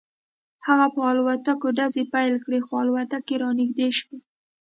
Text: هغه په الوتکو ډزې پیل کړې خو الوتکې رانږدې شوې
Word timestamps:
هغه 0.67 0.87
په 0.93 1.01
الوتکو 1.11 1.67
ډزې 1.77 2.03
پیل 2.13 2.33
کړې 2.43 2.59
خو 2.65 2.73
الوتکې 2.83 3.35
رانږدې 3.43 3.89
شوې 3.99 4.19